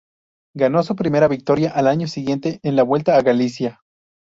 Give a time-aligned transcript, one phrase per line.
[0.55, 3.81] Ganó su primera victoria al año siguiente en la Vuelta a Galicia.